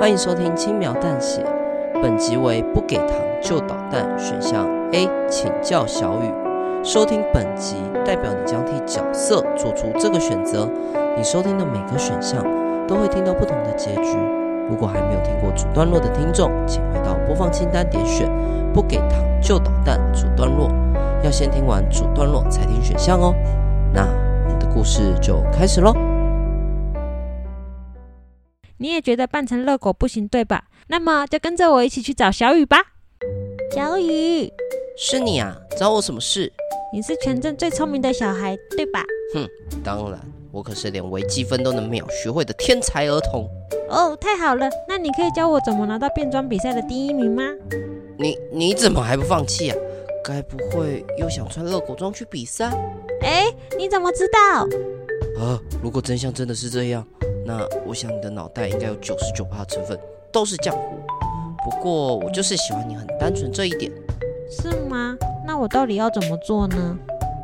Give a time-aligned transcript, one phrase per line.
[0.00, 1.44] 欢迎收听轻描淡写，
[2.00, 3.08] 本集为不给糖
[3.42, 6.32] 就捣蛋选项 A，请叫小雨。
[6.84, 7.74] 收听本集
[8.06, 10.68] 代表你将替角色做出这个选择，
[11.16, 12.44] 你收听的每个选项
[12.86, 14.16] 都会听到不同的结局。
[14.70, 18.30] 如果还没有听过主段落的听众，请回到播放清单点选
[18.72, 20.70] 不给糖就捣蛋主段落，
[21.24, 23.34] 要先听完主段落才听选项哦。
[23.92, 24.02] 那
[24.44, 25.92] 我们的故事就开始喽。
[28.78, 30.64] 你也觉得扮成热狗不行，对吧？
[30.86, 32.78] 那么就跟着我一起去找小雨吧。
[33.74, 34.50] 小雨，
[34.96, 35.56] 是你啊？
[35.76, 36.52] 找我什么事？
[36.92, 39.04] 你是全镇最聪明的小孩，对吧？
[39.34, 39.46] 哼，
[39.84, 40.18] 当然，
[40.52, 43.48] 我可是连微积分都能秒学会的天才儿童。
[43.90, 47.42] 哦，太好了，那你可以教我怎么拿到变装比赛的第一名吗？
[48.18, 49.76] 你你怎么还不放弃啊？
[50.24, 52.70] 该不会又想穿热狗装去比赛？
[53.22, 54.64] 哎，你怎么知道？
[55.42, 57.06] 啊，如果真相真的是这样。
[57.48, 59.98] 那我想你的脑袋应该有九十九趴成分
[60.30, 60.98] 都是浆糊，
[61.64, 63.90] 不过我就是喜欢你很单纯这一点。
[64.50, 65.16] 是吗？
[65.46, 66.94] 那我到底要怎么做呢？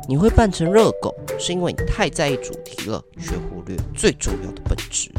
[0.07, 5.09] 你会扮成热狗，是因为你太在意主题了，却忽略最重要的本质。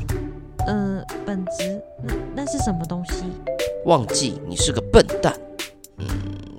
[0.69, 1.83] 嗯、呃，本质？
[2.05, 3.25] 那那是什么东西？
[3.87, 5.35] 忘记你是个笨蛋。
[5.99, 6.07] 嗯，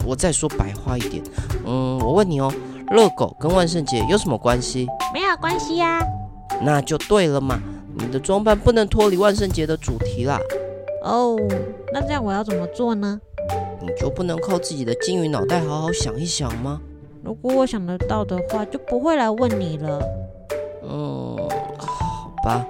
[0.06, 1.24] 我再说白话一点。
[1.66, 2.52] 嗯，我问你哦，
[2.92, 4.86] 热狗跟万圣节有什么关系？
[5.14, 6.08] 没有关系呀、啊。
[6.62, 7.58] 那就对了嘛。
[8.00, 10.40] 你的装扮不能脱离万圣节的主题啦。
[11.04, 11.38] 哦，
[11.94, 13.20] 那这样我要怎么做呢？
[13.82, 16.82] 你就不能靠自己的金鱼脑袋好好想一想吗？
[17.24, 20.02] 如果我想得到的话，就不会来问你了。
[20.84, 21.38] 嗯，
[21.78, 22.66] 好吧。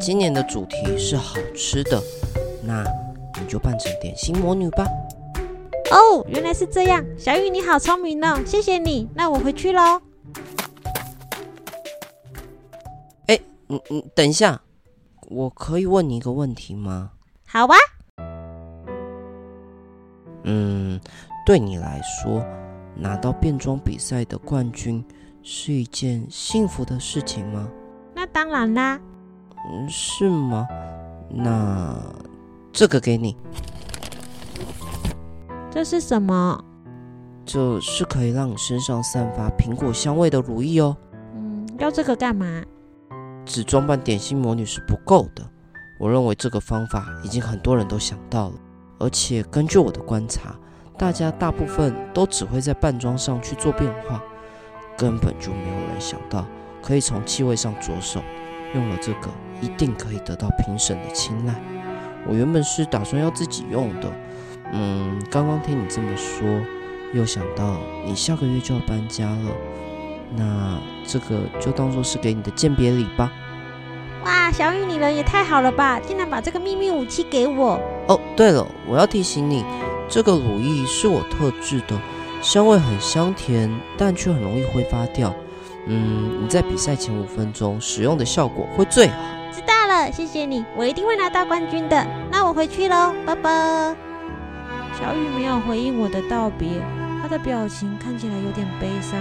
[0.00, 2.02] 今年的主题是好吃的，
[2.62, 2.84] 那
[3.40, 4.84] 你就扮成点心魔女吧。
[5.90, 7.04] 哦，原来是这样。
[7.16, 9.08] 小雨你好聪明哦，谢谢你。
[9.14, 10.00] 那我回去喽。
[13.26, 13.38] 哎，
[13.68, 14.60] 嗯嗯，等一下。
[15.32, 17.10] 我可以问你一个问题吗？
[17.46, 17.74] 好啊。
[20.44, 21.00] 嗯，
[21.46, 22.44] 对你来说，
[22.94, 25.02] 拿到变装比赛的冠军
[25.42, 27.66] 是一件幸福的事情吗？
[28.14, 29.00] 那当然啦。
[29.70, 30.68] 嗯，是吗？
[31.30, 31.96] 那
[32.72, 33.34] 这个给你。
[35.70, 36.62] 这是什么？
[37.46, 40.96] 这是可以让你身上散发苹果香味的乳液哦。
[41.34, 42.62] 嗯，要这个干嘛？
[43.44, 45.42] 只装扮点心魔女是不够的，
[45.98, 48.54] 我认为这个方法已经很多人都想到了，
[48.98, 50.54] 而且根据我的观察，
[50.96, 54.22] 大家大部分都只会在扮装上去做变化，
[54.96, 56.46] 根本就没有人想到
[56.82, 58.20] 可以从气味上着手，
[58.74, 59.28] 用了这个
[59.60, 61.54] 一定可以得到评审的青睐。
[62.26, 64.12] 我原本是打算要自己用的，
[64.72, 66.48] 嗯，刚刚听你这么说，
[67.12, 69.50] 又想到你下个月就要搬家了。
[70.36, 73.30] 那这个就当做是给你的鉴别礼吧。
[74.24, 77.80] 哇，小雨，你人也太好了吧，竟然把这个秘密武器给我。
[78.06, 79.64] 哦，对了，我要提醒你，
[80.08, 81.98] 这个乳液是我特制的，
[82.40, 85.34] 香味很香甜，但却很容易挥发掉。
[85.86, 89.14] 嗯，你在比赛前五分钟使用的效果会最好。
[89.52, 92.06] 知道了，谢谢你，我一定会拿到冠军的。
[92.30, 93.96] 那我回去喽，拜拜。
[95.00, 96.68] 小雨没有回应我的道别，
[97.20, 99.18] 她的表情看起来有点悲伤。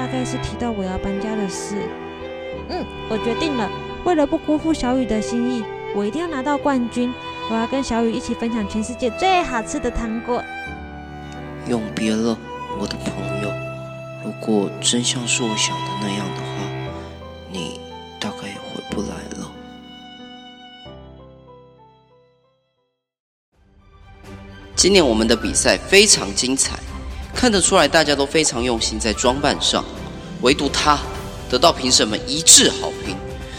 [0.00, 1.76] 大概是提到我要搬家的事。
[2.70, 3.70] 嗯，我决定了，
[4.02, 5.62] 为了不辜负小雨的心意，
[5.94, 7.12] 我一定要拿到冠军。
[7.50, 10.42] 我要跟小雨一起分享全世界最好吃的糖果。
[11.68, 12.34] 永别了，
[12.78, 13.52] 我的朋友。
[14.24, 16.48] 如果真像是我想的那样的话，
[17.52, 17.78] 你
[18.18, 19.52] 大概也回不来了。
[24.74, 26.78] 今年我们的比赛非常精彩。
[27.34, 29.84] 看得出来，大家都非常用心在装扮上，
[30.42, 30.98] 唯独他
[31.48, 33.16] 得到评审们一致好评。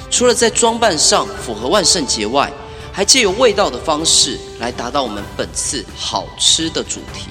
[0.09, 2.52] 除了在装扮上符合万圣节外，
[2.92, 7.30] 还借由味道的方式来达到我们本次好吃的主题。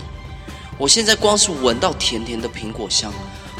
[0.78, 3.12] 我现在光是闻到甜甜的苹果香，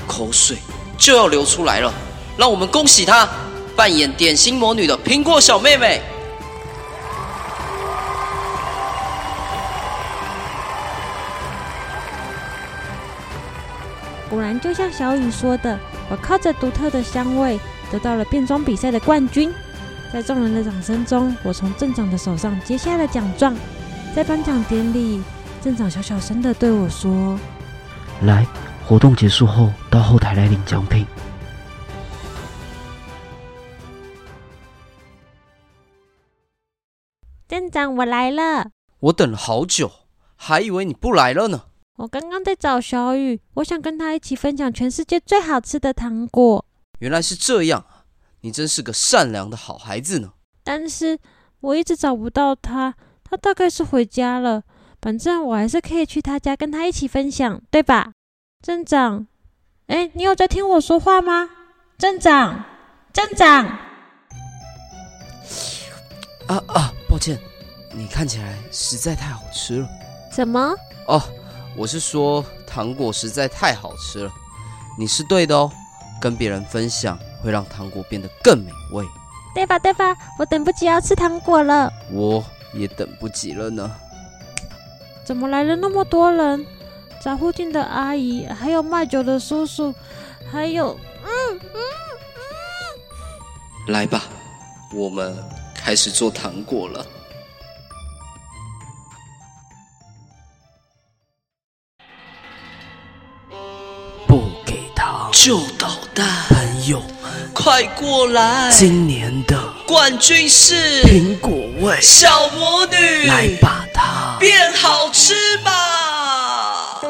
[0.07, 0.57] 口水
[0.99, 1.93] 就要流出来了。
[2.39, 3.29] 让我们恭喜她
[3.77, 6.01] 扮演点心魔女的苹果小妹妹。
[14.31, 15.77] 果然，就像小雨说的，
[16.09, 17.59] 我靠着独特的香味
[17.91, 19.53] 得到了变装比赛的冠军。
[20.13, 23.57] 在众人的掌声中，我从镇长的手上接下了奖状。
[24.15, 25.21] 在颁奖典礼，
[25.61, 27.39] 镇长小小声的对我说
[28.23, 28.47] ：“来，
[28.87, 31.05] 活动结束后到后台来领奖品。”
[37.49, 38.71] 镇长，我来了。
[39.01, 39.91] 我等了好久，
[40.37, 41.63] 还以为你不来了呢。
[42.01, 46.65] 我刚刚在找小雨，我想跟他一起分享全世界最好吃的糖果。
[47.01, 47.85] 原来是这样，
[48.41, 50.33] 你真是个善良的好孩子呢。
[50.65, 51.19] 但是，
[51.61, 54.63] 我一直找不到他，他大概是回家了。
[55.03, 58.13] 反正我还是可以去他家跟他一起分享，对吧？
[58.63, 59.27] 镇长，
[59.89, 61.51] 哎，你有在听我说话吗？
[61.99, 62.65] 镇长，
[63.13, 63.67] 镇长。
[66.47, 67.39] 啊啊，抱歉，
[67.93, 69.89] 你看起来实在太好吃了。
[70.33, 70.75] 怎么？
[71.07, 71.23] 哦，
[71.77, 74.33] 我是说糖果实在太好吃了。
[74.99, 75.71] 你是对的哦，
[76.21, 79.05] 跟别人分享会让糖果变得更美味。
[79.55, 79.79] 对吧？
[79.79, 80.17] 对吧？
[80.39, 81.93] 我等不及要吃糖果了。
[82.13, 82.45] 我
[82.75, 83.91] 也等不及了呢。
[85.25, 86.67] 怎么来了那么多人？
[87.23, 89.95] 找附近的阿姨，还有卖酒的叔叔，
[90.51, 90.99] 还有……
[91.23, 91.81] 嗯嗯
[93.85, 93.93] 嗯。
[93.93, 94.25] 来吧，
[94.95, 95.37] 我们
[95.75, 97.05] 开始做糖果了。
[105.33, 108.71] 就捣蛋，朋友们快过来！
[108.73, 109.57] 今年的
[109.87, 111.51] 冠军是苹果
[111.81, 115.35] 味小魔女，来把它变好吃
[115.65, 117.01] 吧！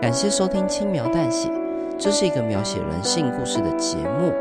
[0.00, 1.48] 感谢收听《轻描淡写》，
[1.98, 4.32] 这是一个描写人性故事的节目，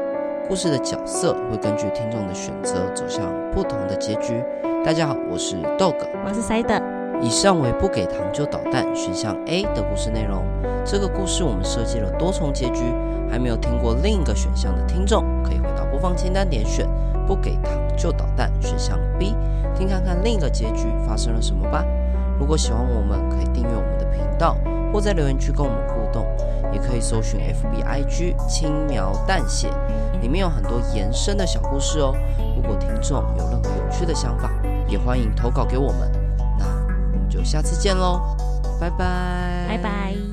[0.48, 3.22] 故事的角色会根据听众的选择走向
[3.54, 4.42] 不同的结局。
[4.86, 5.96] 大家好，我是 Dog，
[6.26, 7.01] 我是 Side。
[7.22, 10.44] 以上为不给糖就捣蛋选项 A 的故事内容。
[10.84, 12.82] 这个故事我们设计了多重结局，
[13.30, 16.88] 还没有听过另一个选项的听众，可以回到播放清单点选
[17.28, 19.36] 不给糖就捣蛋选项 B，
[19.76, 21.86] 听看看另一个结局发生了什么吧。
[22.40, 24.58] 如果喜欢我们，可以订阅我们的频道，
[24.92, 26.26] 或在留言区跟我们互动，
[26.74, 29.70] 也可以搜寻 FBIG 轻描淡写，
[30.22, 32.16] 里面有很多延伸的小故事哦。
[32.56, 34.50] 如果听众有任何有趣的想法，
[34.88, 35.78] 也欢迎投稿给。
[35.78, 36.12] 我们
[37.32, 38.22] 就下次见喽，
[38.80, 40.31] 拜拜，拜拜。